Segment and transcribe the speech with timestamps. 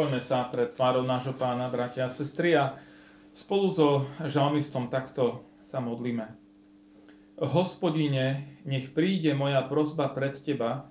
[0.00, 2.72] Poďme sa pred tvárou nášho pána, bratia a sestry, a
[3.36, 3.88] spolu so
[4.24, 6.24] žalmistom takto sa modlíme.
[7.36, 10.88] Hospodine, nech príde moja prozba pred Teba,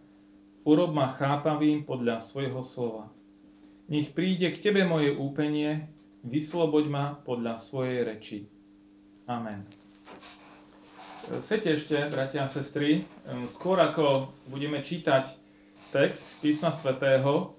[0.61, 3.09] urob ma chápavým podľa svojho slova.
[3.89, 5.89] Nech príde k Tebe moje úpenie,
[6.21, 8.45] vysloboď ma podľa svojej reči.
[9.25, 9.65] Amen.
[11.41, 13.01] Sete ešte, bratia a sestry,
[13.49, 15.33] skôr ako budeme čítať
[15.89, 17.57] text písma svätého,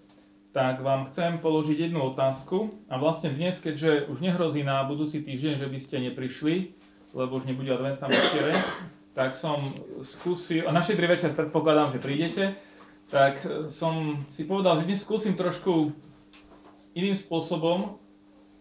[0.50, 2.74] tak vám chcem položiť jednu otázku.
[2.90, 6.74] A vlastne dnes, keďže už nehrozí na budúci týždeň, že by ste neprišli,
[7.14, 8.54] lebo už nebude adventná večere,
[9.14, 9.59] tak som
[10.02, 12.45] skúsil, a na štedrý večer predpokladám, že prídete,
[13.10, 15.90] tak som si povedal, že dnes skúsim trošku
[16.95, 17.98] iným spôsobom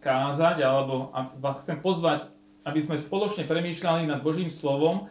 [0.01, 2.25] kázať, alebo vás chcem pozvať,
[2.65, 5.09] aby sme spoločne premýšľali nad Božím slovom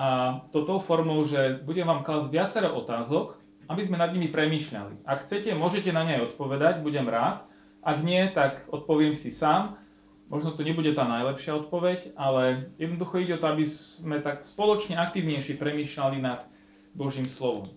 [0.00, 5.04] a to tou formou, že budem vám klásť viacero otázok, aby sme nad nimi premýšľali.
[5.08, 7.44] Ak chcete, môžete na ne odpovedať, budem rád.
[7.84, 9.76] Ak nie, tak odpoviem si sám.
[10.32, 14.96] Možno to nebude tá najlepšia odpoveď, ale jednoducho ide o to, aby sme tak spoločne
[14.96, 16.48] aktívnejšie premýšľali nad
[16.96, 17.68] Božím slovom.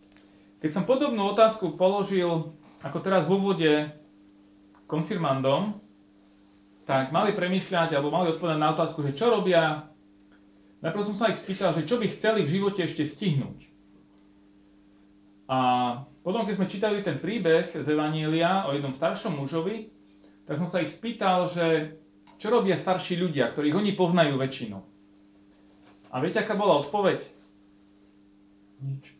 [0.64, 3.72] Keď som podobnú otázku položil, ako teraz v úvode,
[4.88, 5.75] konfirmandom,
[6.88, 9.92] tak mali premýšľať, alebo mali odpovedať na otázku, že čo robia.
[10.80, 13.77] Najprv som sa ich spýtal, že čo by chceli v živote ešte stihnúť.
[15.48, 15.58] A
[16.23, 19.88] potom, keď sme čítali ten príbeh z Evanielia o jednom staršom mužovi,
[20.44, 21.95] tak som sa ich spýtal, že
[22.36, 24.78] čo robia starší ľudia, ktorých oni poznajú väčšinu.
[26.12, 27.23] A viete, aká bola odpoveď?
[28.84, 29.16] Nič.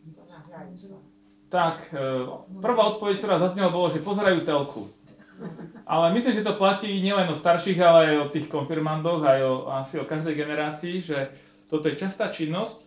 [1.48, 2.28] Tak, e,
[2.60, 4.84] prvá odpoveď, ktorá zaznela, bolo, že pozerajú telku.
[5.88, 9.54] Ale myslím, že to platí nielen o starších, ale aj o tých konfirmandoch, aj o,
[9.72, 11.32] asi o každej generácii, že
[11.72, 12.84] toto je častá činnosť,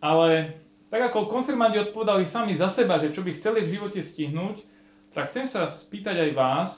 [0.00, 0.56] ale
[0.88, 4.64] tak ako konfirmandi odpovedali sami za seba, že čo by chceli v živote stihnúť,
[5.12, 6.70] tak chcem sa spýtať aj vás,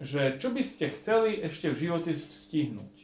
[0.00, 2.94] že čo by ste chceli ešte v živote stihnúť.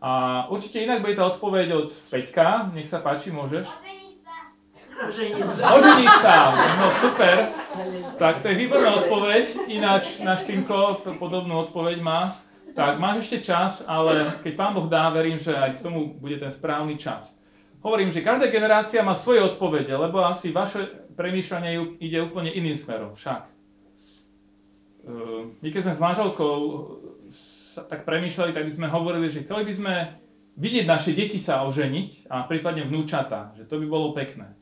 [0.00, 2.72] A určite inak bude tá odpoveď od Peťka.
[2.72, 3.68] Nech sa páči, môžeš.
[5.60, 6.56] Oženiť sa.
[6.80, 7.52] No super.
[8.16, 9.68] Tak to je výborná odpoveď.
[9.68, 12.36] Ináč náš Týmko podobnú odpoveď má.
[12.72, 16.36] Tak máš ešte čas, ale keď Pán Boh dá, verím, že aj k tomu bude
[16.40, 17.39] ten správny čas.
[17.80, 20.84] Hovorím, že každá generácia má svoje odpovede, lebo asi vaše
[21.16, 23.48] premýšľanie ide úplne iným smerom však.
[25.08, 26.56] Ehm, my keď sme s manželkou
[27.88, 29.94] tak premýšľali, tak by sme hovorili, že chceli by sme
[30.60, 34.52] vidieť naše deti sa oženiť a prípadne vnúčata, že to by bolo pekné.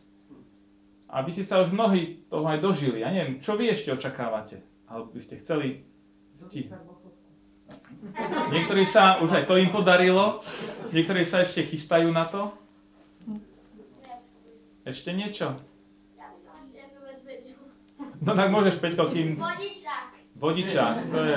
[1.08, 3.00] A vy ste sa už mnohí toho aj dožili.
[3.00, 4.60] Ja neviem, čo vy ešte očakávate?
[4.86, 5.88] Alebo by ste chceli
[6.36, 6.84] stihnúť?
[8.52, 10.44] Niektorí sa, už aj to im podarilo,
[10.92, 12.52] niektorí sa ešte chystajú na to.
[14.88, 15.52] Ešte niečo?
[16.16, 17.60] Ja by som ešte jednu vec vedel.
[18.24, 19.36] No tak môžeš, Peťko, kým...
[19.36, 20.08] Vodičák.
[20.40, 21.36] Vodičák, to je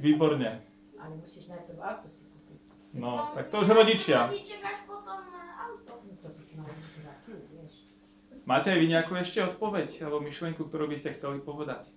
[0.00, 0.64] výborne.
[0.96, 2.64] Ale musíš najprv auto si kúpiť.
[2.96, 4.32] No, tak to už rodičia.
[4.32, 5.92] Vodičák až potom e, auto.
[6.08, 7.84] No to by si mal vieš.
[8.48, 11.92] Máte aj vy nejakú ešte odpoveď alebo myšlienku, ktorú by ste chceli povedať?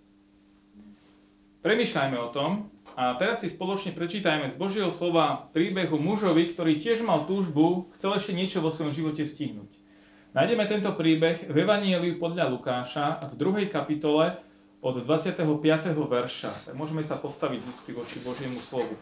[1.64, 7.08] Premýšľajme o tom a teraz si spoločne prečítajme z Božieho slova príbehu mužovi, ktorý tiež
[7.08, 9.87] mal túžbu, chcel ešte niečo vo svojom živote stihnúť.
[10.38, 13.74] Nájdeme tento príbeh v Evanieliu podľa Lukáša v 2.
[13.74, 14.38] kapitole
[14.86, 15.42] od 25.
[15.98, 16.70] verša.
[16.70, 18.94] Tak môžeme sa postaviť z úcty voči Božiemu slovu.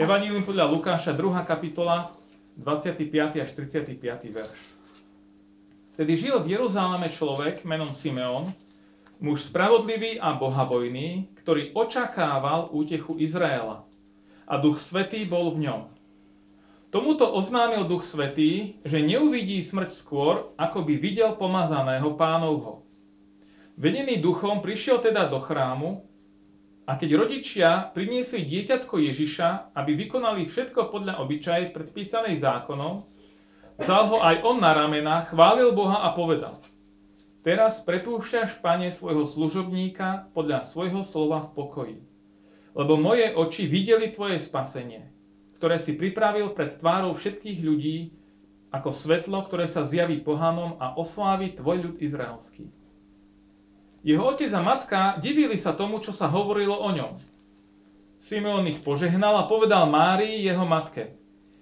[0.00, 1.44] Evanielium podľa Lukáša, 2.
[1.44, 2.16] kapitola,
[2.56, 3.04] 25.
[3.36, 4.00] až 35.
[4.32, 4.60] verš.
[5.92, 8.48] Vtedy žil v Jeruzaleme človek menom Simeon,
[9.20, 13.84] muž spravodlivý a bohabojný, ktorý očakával útechu Izraela.
[14.48, 15.97] A duch svetý bol v ňom.
[16.88, 22.88] Tomuto oznámil Duch Svetý, že neuvidí smrť skôr, ako by videl pomazaného pánovho.
[23.76, 26.08] Vedený duchom prišiel teda do chrámu
[26.88, 33.04] a keď rodičia priniesli dieťatko Ježiša, aby vykonali všetko podľa obyčaje predpísanej zákonom,
[33.76, 36.56] vzal ho aj on na ramena, chválil Boha a povedal
[37.44, 41.98] Teraz prepúšťaš, pane, svojho služobníka podľa svojho slova v pokoji.
[42.72, 45.17] Lebo moje oči videli tvoje spasenie,
[45.58, 48.14] ktoré si pripravil pred tvárou všetkých ľudí,
[48.70, 52.70] ako svetlo, ktoré sa zjaví pohanom a oslávi tvoj ľud izraelský.
[54.06, 57.18] Jeho otec a matka divili sa tomu, čo sa hovorilo o ňom.
[58.18, 61.18] Simeon ich požehnal a povedal Márii, jeho matke.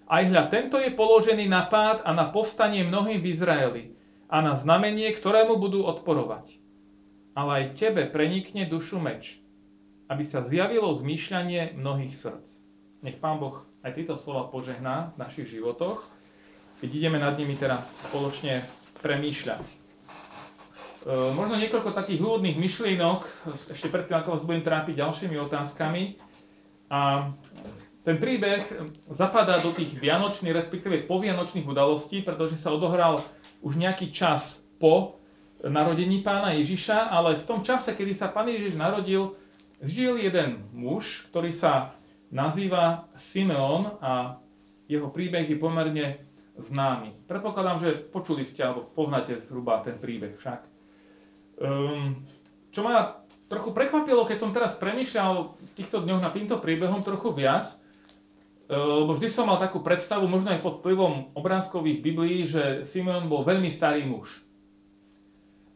[0.07, 3.85] Aj hľa, tento je položený na pád a na povstanie mnohým v Izraeli
[4.29, 6.61] a na znamenie, ktorému budú odporovať.
[7.37, 9.41] Ale aj tebe prenikne dušu meč,
[10.07, 12.49] aby sa zjavilo zmýšľanie mnohých srdc.
[13.05, 16.03] Nech Pán Boh aj tieto slova požehná v našich životoch,
[16.83, 18.67] keď ideme nad nimi teraz spoločne
[18.99, 19.63] premýšľať.
[21.39, 23.23] možno niekoľko takých úvodných myšlienok,
[23.55, 26.19] ešte predtým, ako vás budem trápiť ďalšími otázkami.
[26.91, 27.31] A
[28.03, 28.67] ten príbeh
[29.07, 33.23] zapadá do tých vianočných, respektíve povianočných udalostí, pretože sa odohral
[33.63, 35.23] už nejaký čas po
[35.63, 39.35] narodení pána Ježiša, ale v tom čase, kedy sa pán Ježiš narodil,
[39.83, 41.96] žil jeden muž, ktorý sa
[42.37, 44.37] nazýva Simeon a
[44.93, 46.21] jeho príbeh je pomerne
[46.61, 47.25] známy.
[47.25, 50.69] Predpokladám, že počuli ste alebo poznáte zhruba ten príbeh však.
[51.57, 52.29] Um,
[52.69, 57.33] čo ma trochu prekvapilo, keď som teraz premýšľal v týchto dňoch nad týmto príbehom trochu
[57.33, 57.73] viac,
[58.67, 63.31] Eh, lebo vždy som mal takú predstavu, možno aj pod vplyvom obrázkových biblií, že Simeon
[63.31, 64.43] bol veľmi starý muž.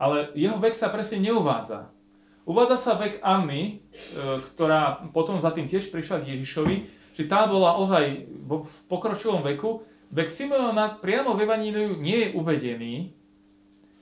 [0.03, 1.87] Ale jeho vek sa presne neuvádza.
[2.49, 6.77] Uvádza sa vek Anny, eh, ktorá potom za tým tiež prišla k Ježišovi,
[7.13, 9.85] že tá bola ozaj v pokročilom veku.
[10.11, 12.95] Vek Simeona priamo v Evaníliu nie je uvedený,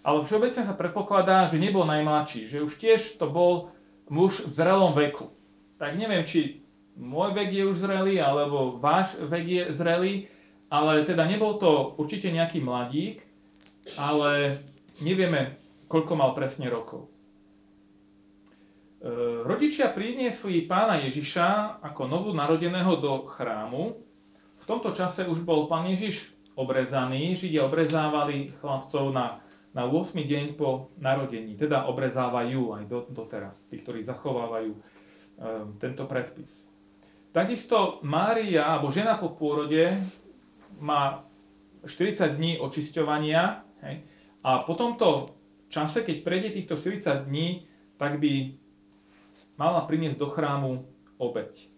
[0.06, 3.75] ale všeobecne sa predpokladá, že nebol najmladší, že už tiež to bol
[4.08, 5.29] muž v zrelom veku.
[5.76, 6.64] Tak neviem, či
[6.96, 10.14] môj vek je už zrelý, alebo váš vek je zrelý,
[10.73, 13.25] ale teda nebol to určite nejaký mladík,
[14.00, 14.64] ale
[15.00, 15.61] nevieme,
[15.93, 17.08] koľko mal presne rokov.
[18.99, 19.06] E,
[19.47, 23.95] rodičia priniesli pána Ježiša ako novú narodeného do chrámu.
[24.59, 27.39] V tomto čase už bol pán Ježiš obrezaný.
[27.39, 29.39] Židia obrezávali chlapcov na,
[29.71, 30.19] na 8.
[30.19, 31.55] deň po narodení.
[31.55, 34.81] Teda obrezávajú aj do, doteraz, tí, ktorí zachovávajú e,
[35.79, 36.67] tento predpis.
[37.31, 39.94] Takisto Mária, alebo žena po pôrode,
[40.83, 41.23] má
[41.87, 44.03] 40 dní očisťovania hej,
[44.43, 45.39] a po tomto
[45.71, 48.59] čase, keď prejde týchto 40 dní, tak by
[49.58, 50.87] mala priniesť do chrámu
[51.19, 51.69] obeď.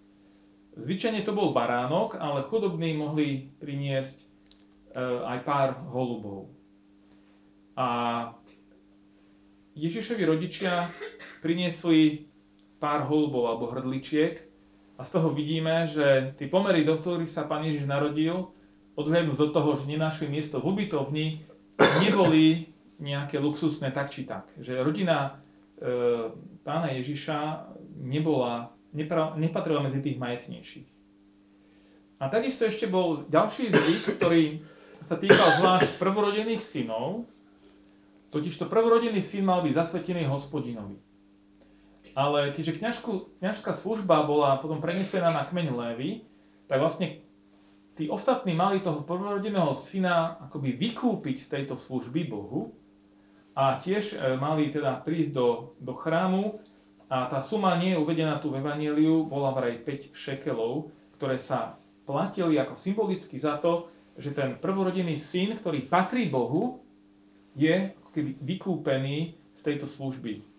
[0.77, 4.27] Zvyčajne to bol baránok, ale chudobní mohli priniesť e,
[5.03, 6.53] aj pár holubov.
[7.75, 7.89] A
[9.75, 10.93] Ježišovi rodičia
[11.41, 12.29] priniesli
[12.79, 14.39] pár holubov alebo hrdličiek
[14.97, 18.53] a z toho vidíme, že tie pomery, do ktorých sa pán Ježiš narodil,
[19.01, 21.27] odhľadnúť do toho, že nenašli miesto v ubytovni,
[22.05, 22.69] neboli
[23.01, 24.53] nejaké luxusné tak či tak.
[24.61, 25.41] Že rodina
[26.61, 28.77] pána Ježiša nebola,
[29.37, 30.89] nepatrila medzi tých majetnejších.
[32.21, 34.61] A takisto ešte bol ďalší zvyk, ktorý
[35.01, 37.25] sa týkal zvlášť prvorodených synov,
[38.29, 41.01] totižto prvorodený syn mal byť zasvetený hospodinovi.
[42.13, 46.29] Ale keďže kňažku, kňažská služba bola potom prenesená na kmeň Lévy,
[46.69, 47.25] tak vlastne
[47.97, 52.77] tí ostatní mali toho prvorodeného syna akoby vykúpiť z tejto služby Bohu
[53.55, 55.49] a tiež e, mali teda prísť do,
[55.83, 56.61] do chrámu
[57.11, 61.79] a tá suma nie je uvedená tu v Evangeliu, bola vraj 5 šekelov, ktoré sa
[62.07, 66.83] platili ako symbolicky za to, že ten prvorodený syn, ktorý patrí Bohu,
[67.59, 70.51] je keby vykúpený z tejto služby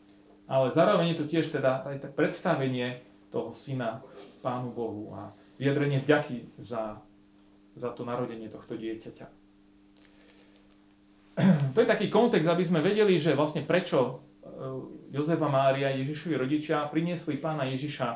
[0.52, 3.00] ale zároveň je to tiež teda aj predstavenie
[3.32, 4.04] toho syna
[4.44, 7.00] Pánu Bohu a vyjadrenie vďaky za,
[7.80, 9.41] za to narodenie tohto dieťaťa.
[11.76, 14.12] To je taký kontext, aby sme vedeli, že vlastne prečo e,
[15.12, 18.08] Jozefa Mária, Ježišovi rodičia, priniesli pána Ježiša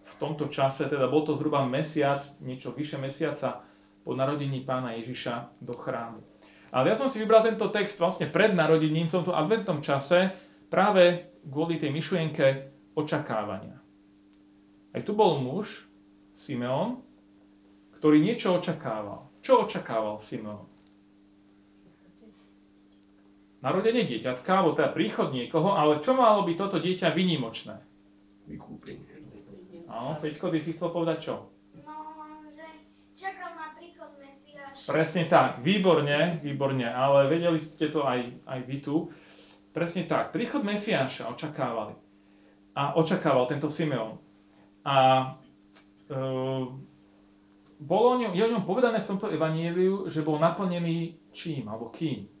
[0.00, 3.60] v tomto čase, teda bol to zhruba mesiac, niečo vyše mesiaca
[4.00, 6.24] po narodení pána Ježiša do chrámu.
[6.70, 10.32] Ale ja som si vybral tento text vlastne pred narodením, v tomto adventnom čase,
[10.70, 12.46] práve kvôli tej myšlienke
[12.94, 13.76] očakávania.
[14.90, 15.86] Aj tu bol muž,
[16.30, 17.02] Simeon,
[17.98, 19.28] ktorý niečo očakával.
[19.42, 20.64] Čo očakával Simeon?
[23.60, 27.76] Narodenie dieťatka, alebo teda príchod niekoho, ale čo malo byť toto dieťa vynimočné?
[28.48, 29.20] Vykúpenie.
[29.90, 31.34] Áno, Peťko, ty si chcel povedať čo?
[31.84, 31.92] No,
[32.48, 32.64] že
[33.12, 34.88] čakal na príchod Mesiáša.
[34.88, 39.12] Presne tak, výborne, výborne, ale vedeli ste to aj, aj vy tu.
[39.76, 40.32] Presne tak.
[40.32, 41.94] Príchod Mesiáša očakávali.
[42.80, 44.16] A očakával tento Simeon.
[44.88, 44.96] A
[46.08, 46.16] e,
[47.76, 51.92] bolo o ňom, je o ňom povedané v tomto evaníliu, že bol naplnený čím, alebo
[51.92, 52.39] kým?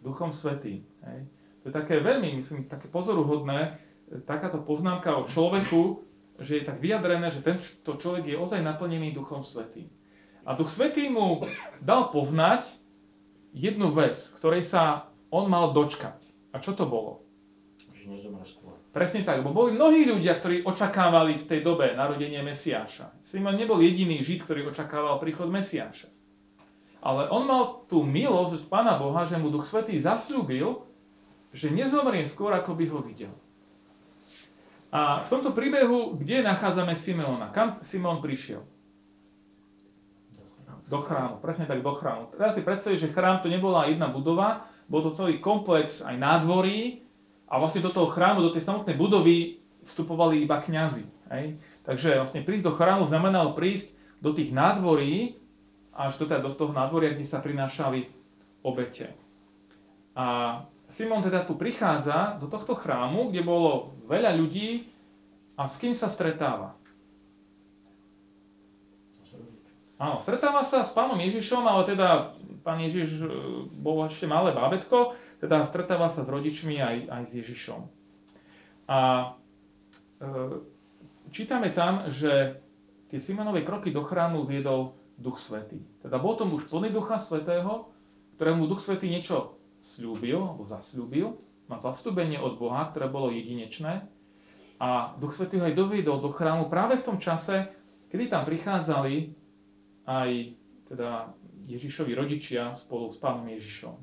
[0.00, 0.86] Duchom Svetým.
[1.04, 1.26] Hej.
[1.62, 3.76] To je také veľmi, myslím, také pozoruhodné,
[4.24, 6.06] takáto poznámka o človeku,
[6.38, 9.90] že je tak vyjadrené, že tento človek je ozaj naplnený Duchom Svetým.
[10.46, 11.42] A Duch Svetý mu
[11.82, 12.70] dal poznať
[13.52, 16.24] jednu vec, ktorej sa on mal dočkať.
[16.54, 17.26] A čo to bolo?
[18.88, 23.20] Presne tak, lebo boli mnohí ľudia, ktorí očakávali v tej dobe narodenie Mesiáša.
[23.20, 26.08] Simon nebol jediný Žid, ktorý očakával príchod Mesiáša.
[26.98, 30.82] Ale on mal tú milosť od Pána Boha, že mu Duch Svetý zasľúbil,
[31.54, 33.32] že nezomrie skôr, ako by ho videl.
[34.88, 37.52] A v tomto príbehu, kde nachádzame Simeona?
[37.52, 38.64] Kam Simon prišiel?
[40.88, 42.32] Do chrámu, presne tak do chrámu.
[42.32, 47.04] Teraz si predstaviť, že chrám to nebola jedna budova, bol to celý komplex aj nádvorí
[47.44, 51.04] a vlastne do toho chrámu, do tej samotnej budovy vstupovali iba kňazi.
[51.84, 53.92] Takže vlastne prísť do chrámu znamenalo prísť
[54.24, 55.36] do tých nádvorí,
[55.98, 58.06] až teda do toho nádvoria, kde sa prinášali
[58.62, 59.10] obete.
[60.14, 64.86] A Simon teda tu prichádza do tohto chrámu, kde bolo veľa ľudí
[65.58, 66.78] a s kým sa stretáva?
[69.98, 72.30] Áno, stretáva sa s pánom Ježišom, ale teda
[72.62, 73.30] pán Ježiš e,
[73.82, 77.80] bol ešte malé bábetko, teda stretáva sa s rodičmi aj, aj s Ježišom.
[78.86, 80.26] A e,
[81.34, 82.62] čítame tam, že
[83.10, 85.82] tie Simonové kroky do chrámu viedol Duch Svetý.
[85.98, 87.90] Teda bol to muž plný Ducha Svetého,
[88.38, 91.34] ktorému Duch Svetý niečo slúbil, alebo zasľúbil,
[91.66, 94.06] má zastúbenie od Boha, ktoré bolo jedinečné.
[94.78, 97.66] A Duch Svetý ho aj doviedol do chrámu práve v tom čase,
[98.14, 99.34] kedy tam prichádzali
[100.06, 100.30] aj
[100.88, 101.34] teda
[101.68, 103.94] Ježišovi rodičia spolu s pánom Ježišom.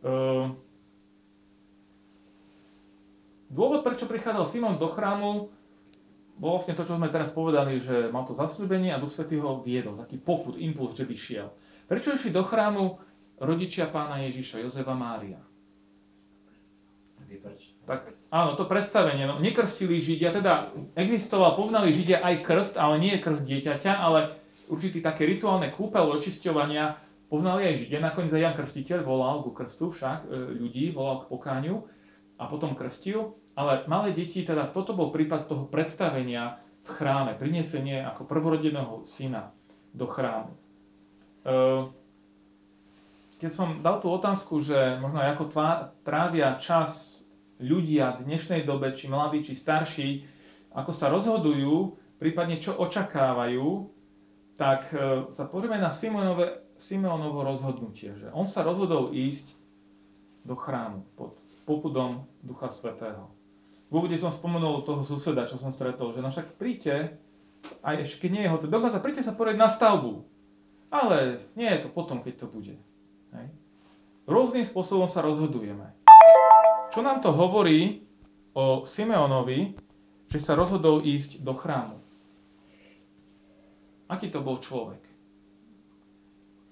[0.00, 0.56] Ehm,
[3.52, 5.52] dôvod, prečo prichádzal Simon do chrámu,
[6.40, 9.60] bolo vlastne to, čo sme teraz povedali, že mal to zasľúbenie a Duch Svetý ho
[9.60, 11.48] viedol, taký poput, impuls, že by šiel.
[11.84, 12.96] Prečo išli do chrámu
[13.36, 15.36] rodičia pána Ježiša, Jozefa Mária?
[17.86, 18.00] Tak
[18.32, 23.44] áno, to predstavenie, no, nekrstili Židia, teda existoval, poznali Židia aj krst, ale nie krst
[23.46, 26.98] dieťaťa, ale určitý také rituálne kúpel očisťovania
[27.30, 27.98] poznali aj Židia.
[28.02, 31.86] Nakoniec aj Jan Krstiteľ volal ku krstu však e, ľudí, volal k pokáňu
[32.38, 33.34] a potom krstil.
[33.58, 39.52] Ale malé deti, teda toto bol prípad toho predstavenia v chráme, prinesenie ako prvorodeného syna
[39.92, 40.54] do chrámu.
[40.54, 40.58] E,
[43.40, 45.44] keď som dal tú otázku, že možno ako
[46.04, 47.20] trávia čas
[47.60, 50.24] ľudia v dnešnej dobe, či mladí, či starší,
[50.72, 53.90] ako sa rozhodujú, prípadne čo očakávajú,
[54.56, 59.52] tak e, sa pozrieme na Simeonové, Simeonovo rozhodnutie, že on sa rozhodol ísť
[60.44, 61.36] do chrámu pod
[61.68, 63.39] popudom Ducha Svetého.
[63.90, 67.18] V úvode som spomenul toho suseda, čo som stretol, že no však príďte,
[67.82, 70.22] aj ešte keď nie je hotel, dokonca príďte sa porieť na stavbu.
[70.94, 72.74] Ale nie je to potom, keď to bude.
[73.34, 73.46] Hej.
[74.30, 75.90] Rôznym spôsobom sa rozhodujeme.
[76.90, 78.06] Čo nám to hovorí
[78.54, 79.74] o Simeonovi,
[80.30, 81.98] že sa rozhodol ísť do chrámu?
[84.10, 85.02] Aký to bol človek?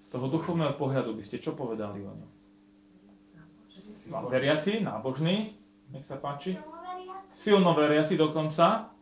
[0.02, 2.30] Z toho duchovného pohľadu by ste čo povedali o ňom?
[4.30, 5.54] Veriaci, nábožný,
[5.94, 6.58] nech sa páči.
[7.28, 8.92] Silno veriaci dokonca.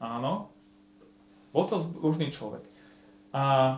[0.00, 0.32] Áno.
[1.52, 2.64] Bol to zbožný človek.
[3.32, 3.76] A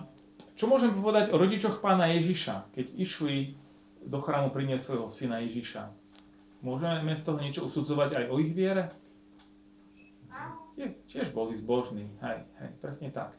[0.55, 3.59] čo môžem povedať o rodičoch pána Ježiša, keď išli
[4.07, 5.91] do chrámu priniesť svojho syna Ježiša?
[6.63, 8.95] Môžeme z toho niečo usudzovať aj o ich viere?
[10.75, 12.11] tie, tiež boli zbožní.
[12.21, 13.35] Hej, hej, presne tak.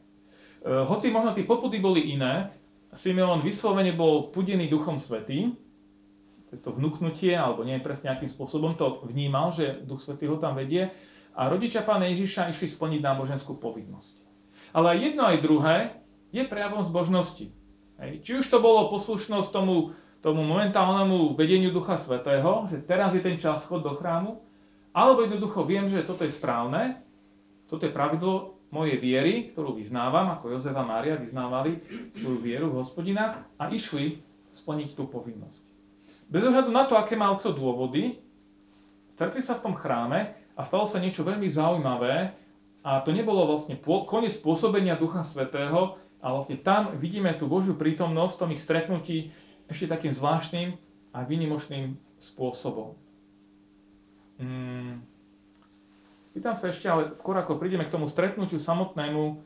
[0.64, 2.50] E, hoci možno tie popudy boli iné,
[2.96, 5.52] Simeon vyslovene bol pudený Duchom Svetým,
[6.46, 10.54] cez to vnúknutie, alebo nie presne akým spôsobom to vnímal, že Duch Svetý ho tam
[10.54, 10.94] vedie.
[11.36, 14.24] A rodičia pána Ježiša išli splniť náboženskú povinnosť.
[14.72, 15.76] Ale jedno, aj druhé
[16.32, 17.52] je prejavom zbožnosti.
[18.00, 18.12] Hej.
[18.24, 19.92] Či už to bolo poslušnosť tomu,
[20.24, 24.40] tomu momentálnemu vedeniu Ducha Svetého, že teraz je ten čas chod do chrámu,
[24.96, 27.04] alebo jednoducho viem, že toto je správne
[27.66, 31.82] toto je pravidlo mojej viery, ktorú vyznávam, ako Jozefa Mária vyznávali
[32.14, 34.22] svoju vieru v hospodina a išli
[34.54, 35.75] splniť tú povinnosť.
[36.26, 38.18] Bez ohľadu na to, aké mal kto dôvody,
[39.10, 42.34] stretli sa v tom chráme a stalo sa niečo veľmi zaujímavé
[42.82, 48.34] a to nebolo vlastne koniec pôsobenia Ducha Svetého, a vlastne tam vidíme tú Božiu prítomnosť
[48.34, 49.30] v tom ich stretnutí
[49.70, 50.74] ešte takým zvláštnym
[51.14, 52.98] a výnimočným spôsobom.
[54.42, 55.06] Hmm.
[56.34, 59.40] Pýtam sa ešte, ale skôr ako prídeme k tomu stretnutiu samotnému,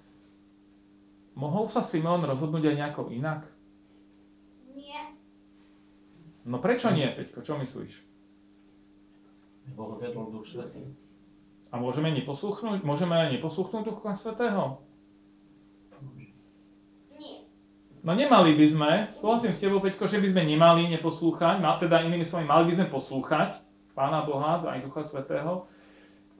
[1.38, 3.46] mohol sa Simon rozhodnúť aj nejako inak?
[6.48, 7.44] No prečo nie, Peťko?
[7.44, 8.10] Čo myslíš?
[9.76, 10.82] Boh vedol Duch Svetý.
[11.70, 12.82] A môžeme neposluchnúť?
[12.82, 14.82] Môžeme aj neposluchnúť Ducha Svetého?
[17.14, 17.46] Nie.
[18.02, 22.26] No nemali by sme, súhlasím s tebou, Peťko, že by sme nemali neposlúchať, teda inými
[22.26, 23.50] slovami, mali by sme poslúchať
[23.94, 25.70] Pána Boha, aj Ducha Svetého,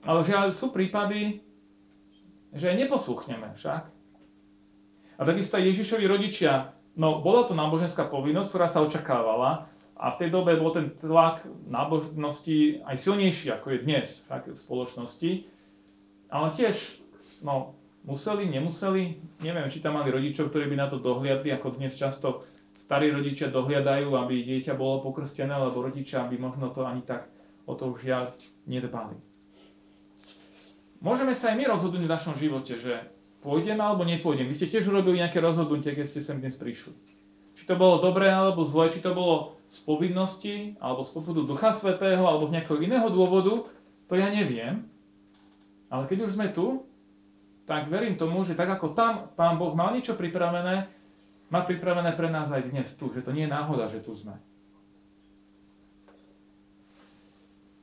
[0.03, 1.45] ale žiaľ, sú prípady,
[2.51, 3.83] že aj neposluchneme však.
[5.15, 10.19] A takisto aj Ježišovi rodičia, no bola to náboženská povinnosť, ktorá sa očakávala a v
[10.25, 15.31] tej dobe bol ten tlak nábožnosti aj silnejší, ako je dnes však v spoločnosti.
[16.33, 17.05] Ale tiež,
[17.45, 21.93] no, museli, nemuseli, neviem, či tam mali rodičov, ktorí by na to dohliadli, ako dnes
[21.93, 22.41] často
[22.73, 27.29] starí rodičia dohliadajú, aby dieťa bolo pokrstené, lebo rodičia by možno to ani tak
[27.69, 28.33] o to už žiaľ
[28.65, 29.13] nedbali.
[30.97, 33.05] Môžeme sa aj my rozhodnúť v našom živote, že
[33.45, 34.49] pôjdem alebo nepôjdem.
[34.49, 36.93] Vy ste tiež urobili nejaké rozhodnutie, keď ste sem dnes prišli.
[37.53, 41.71] Či to bolo dobré alebo zlé, či to bolo z povinnosti, alebo z popudu Ducha
[41.71, 43.71] Svetého, alebo z nejakého iného dôvodu,
[44.11, 44.83] to ja neviem.
[45.87, 46.83] Ale keď už sme tu,
[47.63, 50.91] tak verím tomu, že tak ako tam Pán Boh mal niečo pripravené,
[51.47, 54.35] má pripravené pre nás aj dnes tu, že to nie je náhoda, že tu sme.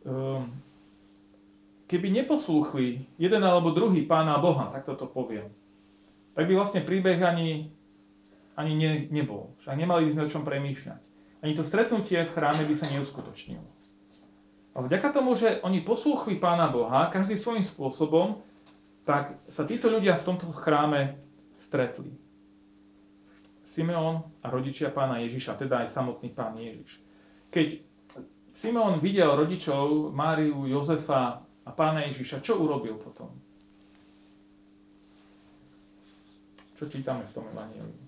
[0.05, 0.53] Um,
[1.89, 5.49] keby neposlúchli jeden alebo druhý pána Boha, tak toto poviem,
[6.37, 7.73] tak by vlastne príbeh ani,
[8.61, 9.57] ani ne, nebol.
[9.65, 11.08] Však nemali by sme o čom premýšľať.
[11.39, 13.63] Ani to stretnutie v chráme by sa neuskutočnilo.
[14.75, 18.43] Ale vďaka tomu, že oni poslúchli pána Boha, každý svojím spôsobom,
[19.07, 21.19] tak sa títo ľudia v tomto chráme
[21.59, 22.15] stretli.
[23.63, 27.05] Simeon a rodičia pána Ježiša, teda aj samotný pán Ježiš.
[27.53, 27.67] Keď
[28.55, 33.31] Simeon videl rodičov Máriu, Jozefa a pána Ježiša, čo urobil potom?
[36.81, 38.08] Čo čítame v tom evaníliu?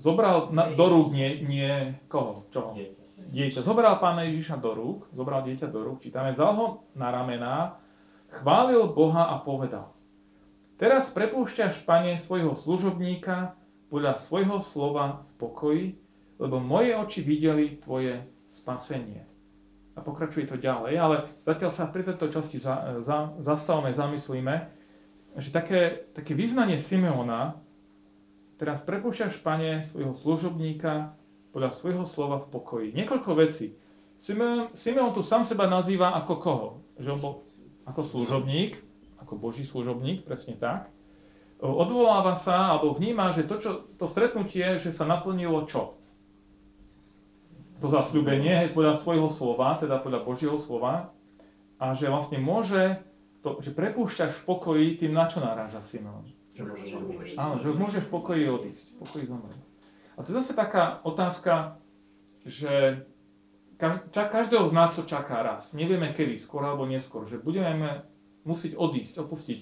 [0.00, 2.48] Zobral na, do rúk nie, nie koho?
[2.48, 2.72] Čoho?
[3.20, 3.60] Dieťa.
[3.60, 6.66] Zobral pána Ježiša do rúk, zobral dieťa do rúk, čítame, vzal ho
[6.96, 7.76] na ramená,
[8.32, 9.92] chválil Boha a povedal.
[10.80, 13.52] Teraz prepúšťaš, pane, svojho služobníka
[13.92, 15.84] podľa svojho slova v pokoji,
[16.40, 19.28] lebo moje oči videli tvoje spasenie.
[19.92, 24.72] A pokračuje to ďalej, ale zatiaľ sa pri tejto časti za, za, zastavme, zamyslíme,
[25.36, 27.60] že také, také vyznanie Simeona,
[28.60, 31.16] teraz prepúšťaš, pane, svojho služobníka
[31.56, 32.88] podľa svojho slova v pokoji.
[32.92, 33.80] Niekoľko vecí.
[34.20, 36.68] Simeon, Simeon tu sám seba nazýva ako koho?
[37.00, 37.34] Že on bol
[37.88, 38.76] ako služobník,
[39.16, 40.92] ako Boží služobník, presne tak.
[41.60, 45.96] Odvoláva sa, alebo vníma, že to, čo, to stretnutie, že sa naplnilo čo?
[47.80, 51.16] To zasľubenie podľa svojho slova, teda podľa Božieho slova,
[51.80, 53.00] a že vlastne môže
[53.40, 56.28] to, že prepúšťaš v pokoji, tým na čo naráža Simeon?
[57.38, 59.62] Áno, že môže v pokoji odísť, v pokoji zomrieť.
[60.18, 61.78] A to je zase taká otázka,
[62.44, 63.06] že
[64.12, 65.72] každého z nás to čaká raz.
[65.72, 68.04] Nevieme kedy, skôr alebo neskôr, že budeme
[68.44, 69.60] musieť odísť, opustiť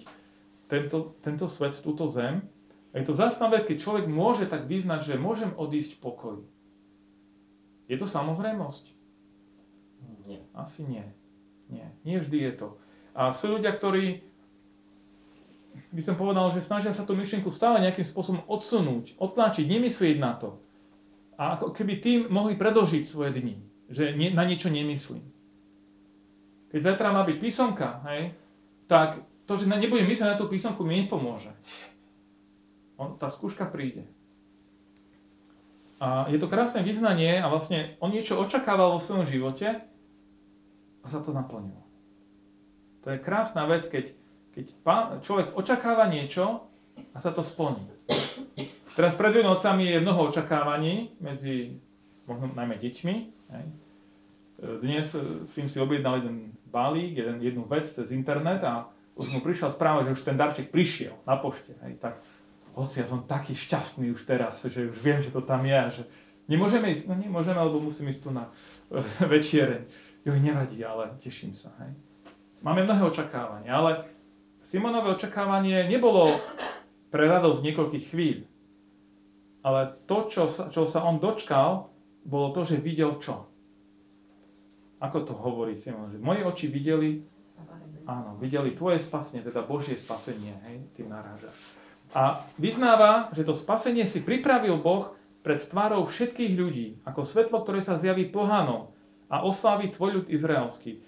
[0.67, 2.43] tento, tento svet, túto zem.
[2.91, 6.45] A je to zásnavé, keď človek môže tak vyznať, že môžem odísť v pokoji.
[7.87, 8.97] Je to samozrejmosť?
[10.27, 10.45] Nie.
[10.53, 11.05] Asi nie.
[11.73, 11.89] Nie.
[12.05, 12.69] Nie vždy je to.
[13.17, 14.25] A sú ľudia, ktorí,
[15.89, 20.37] by som povedal, že snažia sa tú myšlienku stále nejakým spôsobom odsunúť, odtlačiť, nemyslieť na
[20.37, 20.61] to.
[21.39, 23.57] A ako keby tým mohli predlžiť svoje dni,
[23.89, 25.25] že na niečo nemyslím.
[26.69, 28.37] Keď zajtra má byť písomka, hej,
[28.85, 31.57] tak to, že nebudem myslieť na tú písomku, mi nepomôže.
[33.01, 34.05] On, tá skúška príde.
[35.99, 39.81] A je to krásne vyznanie a vlastne on niečo očakával vo svojom živote
[41.03, 41.81] a sa to naplnilo.
[43.03, 44.13] To je krásna vec, keď,
[44.55, 46.67] keď pán, človek očakáva niečo
[47.15, 47.85] a sa to splní.
[48.99, 51.79] Teraz pred Vianocami je mnoho očakávaní medzi
[52.27, 53.15] možno najmä deťmi.
[53.55, 53.65] Hej.
[54.83, 55.07] Dnes
[55.47, 60.03] si si objednal jeden balík, jeden, jednu vec cez internet a už mu prišla správa,
[60.03, 61.79] že už ten darček prišiel na pošte.
[61.87, 62.03] Hej.
[62.03, 62.19] Tak,
[62.75, 66.05] hoci ja som taký šťastný už teraz, že už viem, že to tam je že
[66.51, 68.51] nemôžeme ísť, no nemôžeme, lebo musím ísť tu na
[69.31, 69.87] večiereň.
[70.27, 71.71] Jo, nevadí, ale teším sa.
[71.87, 71.95] Hej.
[72.67, 74.11] Máme mnohé očakávania, ale
[74.69, 76.29] Simonové očakávanie nebolo
[77.09, 78.45] pre radosť niekoľkých chvíľ.
[79.65, 81.89] Ale to, čo sa, čo sa on dočkal,
[82.29, 83.49] bolo to, že videl čo?
[85.01, 86.13] Ako to hovorí Simon?
[86.13, 87.25] Že moje oči videli,
[88.05, 91.49] áno, videli tvoje spasenie, teda Božie spasenie, hej, tým naráža.
[92.13, 97.81] A vyznáva, že to spasenie si pripravil Boh pred tvárou všetkých ľudí, ako svetlo, ktoré
[97.81, 98.93] sa zjaví pohanom
[99.33, 101.01] a oslávi tvoj ľud izraelský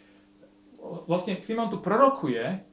[0.81, 2.65] vlastne Simon tu prorokuje,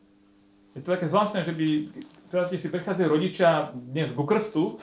[0.78, 1.90] je to také zvláštne, že by,
[2.30, 4.78] teraz si prichádzajú rodičia dnes ku krstu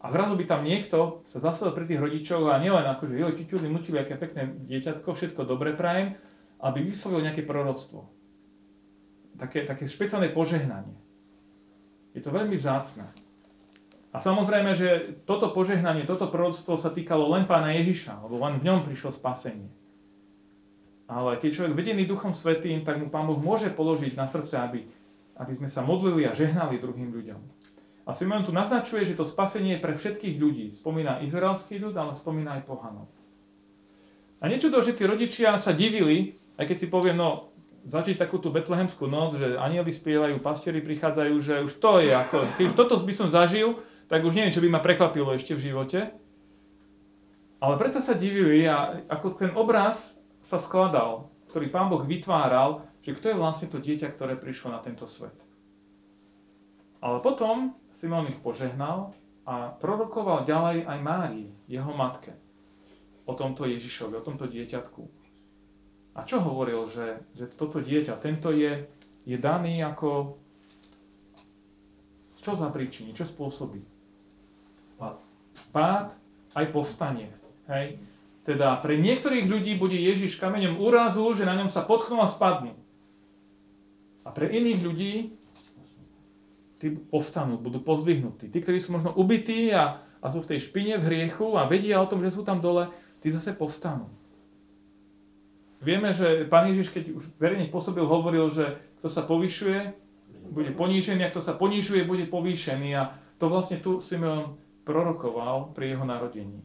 [0.00, 3.36] a zrazu by tam niekto sa zasadol pri tých rodičov a nielen ako, že joj,
[3.36, 6.16] ťuťuli, muťuli, aké pekné dieťatko, všetko dobre prajem,
[6.64, 8.08] aby vyslovil nejaké proroctvo.
[9.36, 10.96] Také, také špeciálne požehnanie.
[12.16, 13.04] Je to veľmi vzácne.
[14.08, 18.64] A samozrejme, že toto požehnanie, toto proroctvo sa týkalo len pána Ježiša, lebo len v
[18.64, 19.68] ňom prišlo spasenie.
[21.08, 24.84] Ale keď človek vedený Duchom Svetým, tak mu Pán Boh môže položiť na srdce, aby,
[25.38, 27.40] aby sme sa modlili a žehnali druhým ľuďom.
[28.08, 30.72] A Simeon tu naznačuje, že to spasenie je pre všetkých ľudí.
[30.72, 33.06] Spomína izraelský ľud, ale spomína aj pohanov.
[34.40, 37.52] A niečo to, že tí rodičia sa divili, aj keď si poviem, no,
[37.84, 42.48] zažiť takú tú betlehemskú noc, že anieli spievajú, pastieri prichádzajú, že už to je ako,
[42.56, 43.76] keď už toto by som zažil,
[44.08, 46.08] tak už neviem, čo by ma prekvapilo ešte v živote.
[47.58, 53.16] Ale predsa sa divili a ako ten obraz sa skladal, ktorý Pán Boh vytváral, že
[53.16, 55.32] kto je vlastne to dieťa, ktoré prišlo na tento svet.
[57.00, 59.16] Ale potom Simon ich požehnal
[59.48, 62.36] a prorokoval ďalej aj Márii, jeho matke,
[63.24, 65.08] o tomto Ježišovi, o tomto dieťatku.
[66.20, 68.84] A čo hovoril, že, že toto dieťa, tento je,
[69.24, 70.36] je daný ako...
[72.44, 73.80] Čo za príčiny, čo spôsobí?
[75.72, 76.12] Pád.
[76.52, 77.32] Aj povstanie.
[77.72, 77.96] Hej?
[78.44, 82.76] Teda pre niektorých ľudí bude Ježiš kameňom úrazu, že na ňom sa potknú a spadnú.
[84.28, 85.14] A pre iných ľudí
[86.78, 88.52] tí povstanú, budú pozvihnutí.
[88.52, 91.98] Tí, ktorí sú možno ubití a, a sú v tej špine, v hriechu a vedia
[91.98, 94.06] o tom, že sú tam dole, tí zase povstanú.
[95.80, 99.94] Vieme, že Pán Ježiš, keď už verejne pôsobil, hovoril, že kto sa povyšuje,
[100.50, 102.88] bude ponížený, a kto sa ponižuje, bude povýšený.
[102.98, 106.60] A to vlastne tu Simeon prorokoval pri jeho narodení.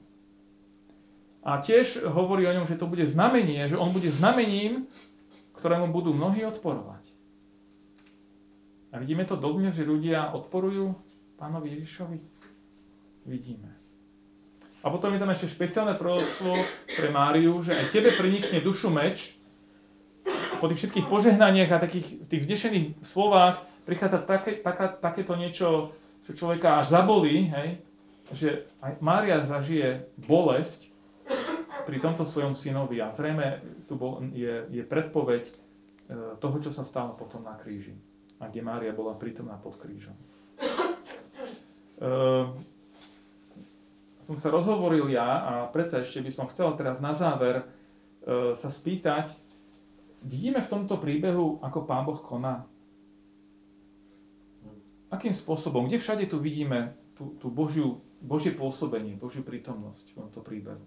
[1.44, 4.88] A tiež hovorí o ňom, že to bude znamenie, že on bude znamením,
[5.60, 7.03] ktorému budú mnohí odporovať.
[8.94, 10.94] A vidíme to dodnes, že ľudia odporujú
[11.42, 12.18] pánovi Ježišovi?
[13.26, 13.74] Vidíme.
[14.86, 16.54] A potom je tam ešte špeciálne proroctvo
[16.94, 19.34] pre Máriu, že aj tebe prenikne dušu meč.
[20.62, 26.32] Po tých všetkých požehnaniach a takých tých vzdešených slovách prichádza také, taká, takéto niečo, čo
[26.38, 27.82] človeka až zabolí, hej?
[28.30, 30.94] že aj Mária zažije bolesť
[31.84, 35.54] pri tomto svojom synovi a zrejme tu bol, je, je predpoveď e,
[36.40, 37.92] toho, čo sa stalo potom na kríži
[38.44, 40.16] a kde Mária bola prítomná pod krížom.
[42.04, 42.52] Uh,
[44.20, 48.68] som sa rozhovoril ja a predsa ešte by som chcel teraz na záver uh, sa
[48.68, 49.32] spýtať,
[50.28, 52.68] vidíme v tomto príbehu, ako Pán Boh koná?
[55.08, 55.88] Akým spôsobom?
[55.88, 60.84] Kde všade tu vidíme tú, tú Božiu, Božie pôsobenie, Božiu prítomnosť v tomto príbehu?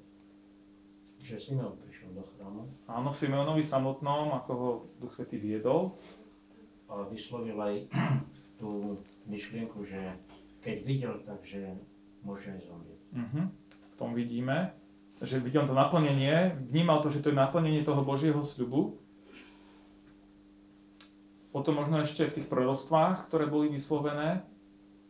[1.22, 5.94] Že Simeon prišiel do chrámu Áno, v Simeonovi samotnom, ako ho Duch Svetý viedol,
[7.10, 7.74] vyslovil aj
[8.60, 9.98] tú myšlienku, že
[10.62, 11.78] keď videl, takže
[12.26, 13.00] môže aj zomrieť.
[13.14, 13.44] Uh-huh.
[13.92, 14.74] V tom vidíme,
[15.22, 18.98] že videl to naplnenie, vnímal to, že to je naplnenie toho Božieho sľubu.
[21.54, 24.44] Potom možno ešte v tých proroctvách, ktoré boli vyslovené,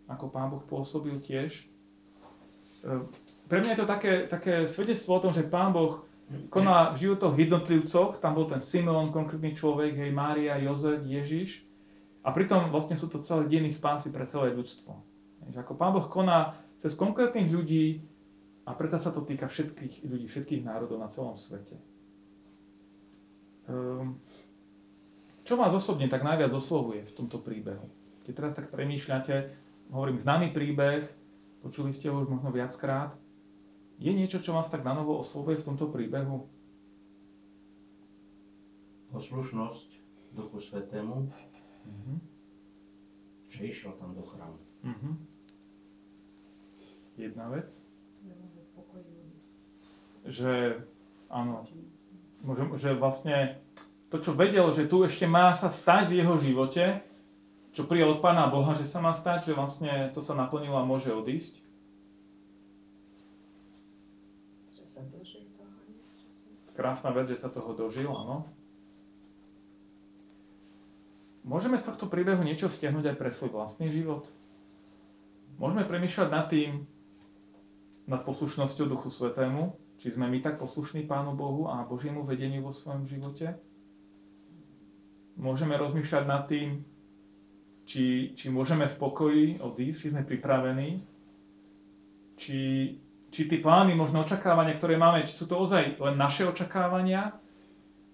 [0.06, 1.66] ako Pán Boh pôsobil tiež.
[2.86, 3.02] E,
[3.50, 6.06] pre mňa je to také, také svedectvo o tom, že Pán Boh
[6.50, 11.65] koná v životoch jednotlivcoch, tam bol ten Simon, konkrétny človek, hej, Mária, Jozef, Ježiš,
[12.26, 14.98] a pritom vlastne sú to celé dejiny spásy pre celé ľudstvo.
[15.46, 18.02] Že ako Pán Boh koná cez konkrétnych ľudí
[18.66, 21.78] a preto sa to týka všetkých ľudí, všetkých národov na celom svete.
[23.70, 24.18] Um,
[25.46, 27.86] čo vás osobne tak najviac oslovuje v tomto príbehu?
[28.26, 29.54] Keď teraz tak premýšľate,
[29.94, 31.06] hovorím známy príbeh,
[31.62, 33.14] počuli ste ho už možno viackrát,
[34.02, 36.50] je niečo, čo vás tak na novo oslovuje v tomto príbehu?
[39.14, 39.88] Poslušnosť
[40.34, 41.30] Duchu Svetému
[41.86, 42.18] Uh-huh.
[43.48, 44.58] Že išiel tam do chrámu.
[44.82, 45.14] Uh-huh.
[47.16, 47.70] Jedna vec.
[50.26, 50.82] Že,
[51.30, 51.62] áno,
[52.74, 53.62] že vlastne
[54.10, 57.02] to, čo vedel, že tu ešte má sa stať v jeho živote,
[57.70, 60.88] čo prijal od Pána Boha, že sa má stať, že vlastne to sa naplnilo a
[60.88, 61.62] môže odísť.
[66.76, 68.44] Krásna vec, že sa toho dožil, áno.
[71.46, 74.26] Môžeme z tohto príbehu niečo stiahnuť aj pre svoj vlastný život?
[75.62, 76.82] Môžeme premýšľať nad tým,
[78.10, 82.74] nad poslušnosťou Duchu Svetému, či sme my tak poslušní Pánu Bohu a Božiemu vedeniu vo
[82.74, 83.54] svojom živote?
[85.38, 86.82] Môžeme rozmýšľať nad tým,
[87.86, 90.98] či, či môžeme v pokoji odísť, či sme pripravení,
[92.34, 92.60] či,
[93.30, 97.38] či tie plány, možno očakávania, ktoré máme, či sú to ozaj len naše očakávania,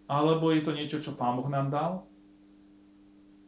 [0.05, 2.12] alebo je to niečo, čo Pán Boh nám dal,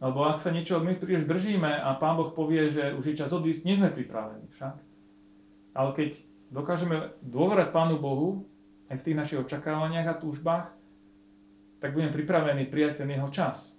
[0.05, 3.33] lebo ak sa niečo my príliš držíme a Pán Boh povie, že už je čas
[3.33, 4.77] odísť, nie sme pripravení však.
[5.73, 6.21] Ale keď
[6.53, 8.45] dokážeme dôverať Pánu Bohu
[8.93, 10.69] aj v tých našich očakávaniach a túžbách,
[11.81, 13.73] tak budeme pripravení prijať ten jeho čas.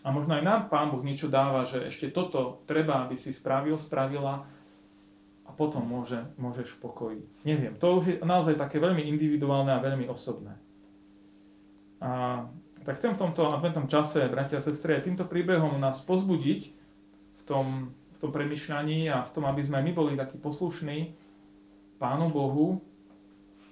[0.00, 3.76] A možno aj nám Pán Boh niečo dáva, že ešte toto treba, aby si spravil,
[3.76, 4.48] spravila
[5.44, 7.20] a potom môže, môžeš v pokoji.
[7.44, 10.56] Neviem, to už je naozaj také veľmi individuálne a veľmi osobné.
[12.00, 12.44] A
[12.84, 16.62] tak chcem v tomto adventnom čase, bratia a sestry, aj týmto príbehom nás pozbudiť
[17.40, 21.16] v tom, v tom premyšľaní a v tom, aby sme my boli takí poslušní
[21.96, 22.84] Pánu Bohu,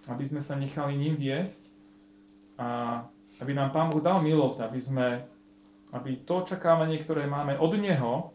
[0.08, 1.68] aby sme sa nechali ním viesť
[2.56, 3.00] a
[3.44, 5.06] aby nám Pán Boh dal milosť, aby sme
[5.92, 8.32] aby to očakávanie, ktoré máme od Neho,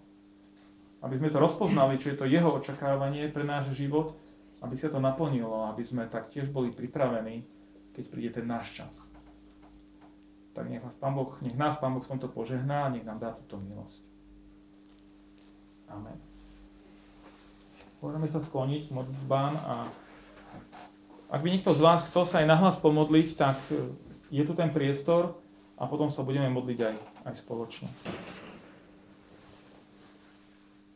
[1.02, 4.14] aby sme to rozpoznali, čo je to Jeho očakávanie pre náš život,
[4.62, 7.42] aby sa to naplnilo, aby sme tak tiež boli pripravení,
[7.98, 9.17] keď príde ten náš čas
[10.58, 13.22] tak nech, vás Pán boh, nech nás Pán Boh v tomto požehná a nech nám
[13.22, 14.02] dá túto milosť.
[15.94, 16.18] Amen.
[18.02, 19.86] Môžeme sa skloniť modlitbám a
[21.30, 23.94] ak by niekto z vás chcel sa aj nahlas pomodliť, tak e,
[24.34, 25.38] je tu ten priestor
[25.78, 26.96] a potom sa budeme modliť aj,
[27.30, 27.90] aj spoločne.